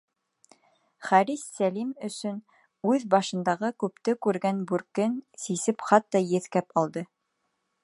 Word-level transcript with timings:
Харис 1.07 1.43
Сәлим 1.57 1.91
өсөн 2.07 2.39
үҙ 2.93 3.05
башындағы 3.15 3.71
күпте 3.85 4.17
күргән 4.27 4.65
бүркен 4.73 5.21
сисеп 5.47 5.87
хатта 5.91 6.23
еҫкәп 6.35 6.77
алды. 6.83 7.09